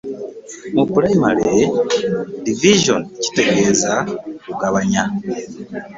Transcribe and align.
Mu 0.75 0.83
pulayimale: 0.91 1.45
"Division" 2.45 3.01
kitegeeza 3.21 3.93
kugabanya 4.43 5.03